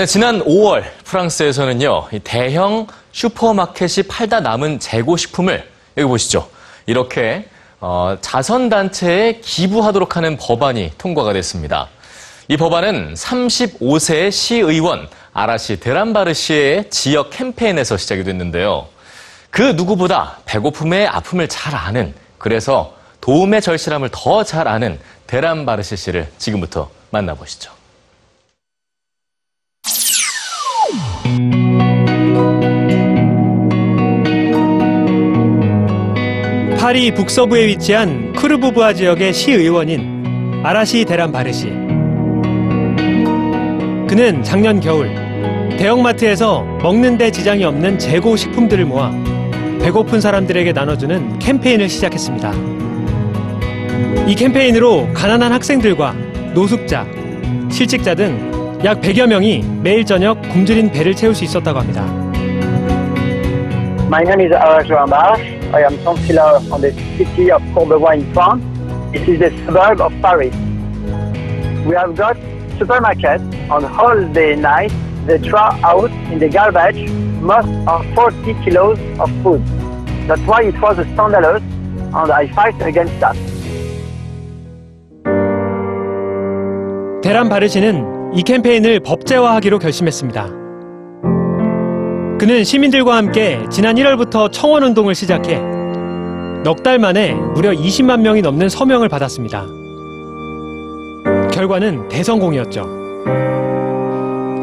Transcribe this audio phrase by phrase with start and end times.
[0.00, 6.48] 네, 지난 5월 프랑스에서는요, 이 대형 슈퍼마켓이 팔다 남은 재고식품을 여기 보시죠.
[6.86, 7.44] 이렇게
[7.80, 11.88] 어, 자선단체에 기부하도록 하는 법안이 통과가 됐습니다.
[12.48, 18.88] 이 법안은 35세 시의원 아라시 데란바르 시의 지역 캠페인에서 시작이 됐는데요.
[19.50, 26.88] 그 누구보다 배고픔의 아픔을 잘 아는 그래서 도움의 절실함을 더 잘 아는 데란바르시 씨를 지금부터
[27.10, 27.79] 만나보시죠.
[36.90, 41.66] 파리 북서부에 위치한 크루부부아 지역의 시의원인 아라시 데란 바르시.
[44.08, 45.08] 그는 작년 겨울
[45.78, 49.12] 대형마트에서 먹는 데 지장이 없는 재고 식품들을 모아
[49.80, 52.52] 배고픈 사람들에게 나눠주는 캠페인을 시작했습니다.
[54.26, 56.12] 이 캠페인으로 가난한 학생들과
[56.54, 57.06] 노숙자,
[57.70, 62.02] 실직자 등 약 100여 명이 매일 저녁 굶주린 배를 채울 수 있었다고 합니다.
[64.08, 65.59] My name is Arash Rambash.
[65.73, 68.63] I am councillor on the city of Courbevoie in France.
[69.13, 70.55] This is the suburb of Paris.
[71.85, 72.37] We have got
[72.77, 74.91] supermarkets on all day night.
[75.25, 77.09] They throw out in the garbage
[77.41, 79.65] most of 40 kilos of food.
[80.27, 81.61] That's why it was a scandalous
[82.13, 83.35] and I fight against that.
[87.21, 90.58] 데란 바르시는 이 캠페인을 법제화하기로 결심했습니다.
[92.40, 95.58] 그는 시민들과 함께 지난 1월부터 청원 운동을 시작해
[96.64, 99.66] 넉 달 만에 무려 20만 명이 넘는 서명을 받았습니다.
[101.52, 102.82] 결과는 대성공이었죠.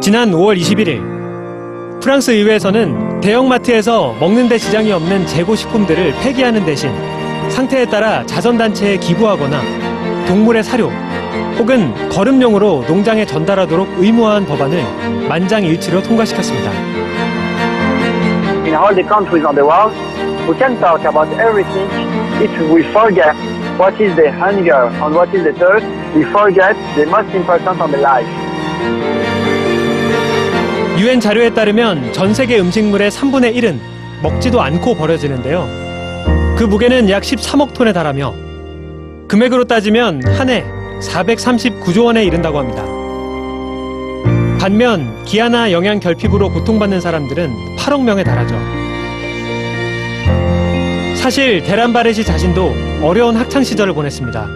[0.00, 6.90] 지난 5월 21일 프랑스 의회에서는 대형마트에서 먹는 데 지장이 없는 재고 식품들을 폐기하는 대신
[7.50, 9.60] 상태에 따라 자선단체에 기부하거나
[10.26, 10.88] 동물의 사료
[11.58, 16.96] 혹은 거름용으로 농장에 전달하도록 의무화한 법안을 만장일치로 통과시켰습니다.
[18.66, 19.92] In all the countries on the world,
[20.48, 21.86] we can talk about everything
[22.42, 23.34] if we forget
[23.78, 25.86] what is the hunger and what is the thirst.
[26.14, 28.28] We forget the most important on the life.
[30.98, 33.78] 유엔 자료에 따르면 전 세계 음식물의 3분의 1은
[34.22, 35.68] 먹지도 않고 버려지는데요.
[36.56, 38.32] 그 무게는 약 13억 톤에 달하며
[39.28, 40.64] 금액으로 따지면 한 해
[41.00, 42.82] 439조 원에 이른다고 합니다.
[44.66, 48.56] 반면 기아나 영양 결핍으로 고통받는 사람들은 8억 명에 달하죠.
[51.14, 54.48] 사실 데란 바레시 자신도 어려운 학창 시절을 보냈습니다.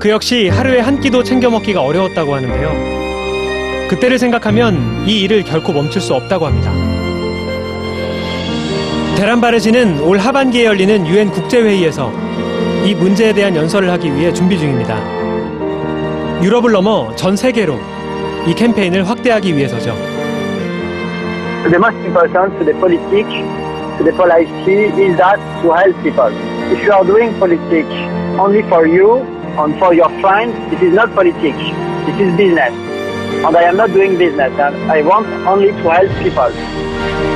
[0.00, 3.88] 그 역시 하루에 한 끼도 챙겨 먹기가 어려웠다고 하는데요.
[3.88, 6.72] 그때를 생각하면 이 일을 결코 멈출 수 없다고 합니다.
[9.18, 12.12] 데란바르지는 올 하반기에 열리는 유엔 국제회의에서
[12.84, 14.98] 이 문제에 대한 연설을 하기 위해 준비 중입니다.
[16.42, 17.78] 유럽을 넘어 전 세계로
[18.47, 19.95] 이 캠페인을 확대하기 위해서죠.
[21.65, 23.33] The most important to the politics,
[23.97, 26.29] to the policy, is that to help people.
[26.71, 27.89] If you are doing politics
[28.37, 29.25] only for you
[29.57, 31.57] and for your friends, this is not politics.
[32.05, 32.73] This is business.
[33.41, 34.53] And I am not doing business.
[34.59, 37.28] And I want only to help people.